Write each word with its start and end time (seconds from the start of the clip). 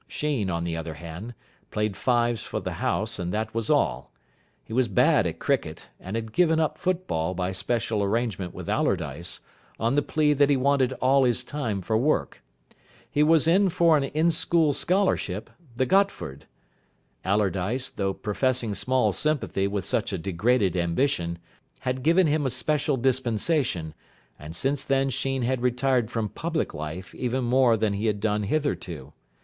Sheen, 0.07 0.49
on 0.49 0.63
the 0.63 0.75
other 0.75 0.95
hand, 0.95 1.35
played 1.69 1.95
fives 1.95 2.41
for 2.41 2.59
the 2.59 2.71
house, 2.81 3.19
and 3.19 3.31
that 3.31 3.53
was 3.53 3.69
all. 3.69 4.11
He 4.63 4.73
was 4.73 4.87
bad 4.87 5.27
at 5.27 5.37
cricket, 5.37 5.89
and 5.99 6.15
had 6.15 6.33
given 6.33 6.59
up 6.59 6.79
football 6.79 7.35
by 7.35 7.51
special 7.51 8.01
arrangement 8.01 8.51
with 8.51 8.67
Allardyce, 8.67 9.41
on 9.79 9.93
the 9.93 10.01
plea 10.01 10.33
that 10.33 10.49
he 10.49 10.57
wanted 10.57 10.93
all 10.93 11.23
his 11.23 11.43
time 11.43 11.81
for 11.81 11.95
work. 11.95 12.41
He 13.11 13.21
was 13.21 13.47
in 13.47 13.69
for 13.69 13.95
an 13.95 14.05
in 14.05 14.31
school 14.31 14.73
scholarship, 14.73 15.51
the 15.75 15.85
Gotford. 15.85 16.47
Allardyce, 17.23 17.91
though 17.91 18.11
professing 18.15 18.73
small 18.73 19.13
sympathy 19.13 19.67
with 19.67 19.85
such 19.85 20.11
a 20.11 20.17
degraded 20.17 20.75
ambition, 20.75 21.37
had 21.81 22.01
given 22.01 22.25
him 22.25 22.47
a 22.47 22.49
special 22.49 22.97
dispensation, 22.97 23.93
and 24.39 24.55
since 24.55 24.83
then 24.83 25.11
Sheen 25.11 25.43
had 25.43 25.61
retired 25.61 26.09
from 26.09 26.27
public 26.27 26.73
life 26.73 27.13
even 27.13 27.43
more 27.43 27.77
than 27.77 27.93
he 27.93 28.07
had 28.07 28.19
done 28.19 28.41
hitherto. 28.41 29.13